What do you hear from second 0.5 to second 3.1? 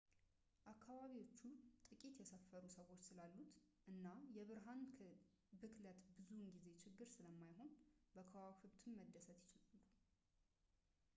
አከባቢዎቹ ጥቂት የሰፈሩ ሰዎች